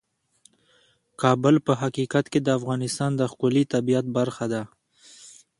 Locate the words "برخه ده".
4.17-4.61